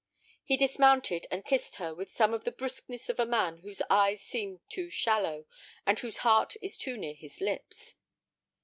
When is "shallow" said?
4.89-5.45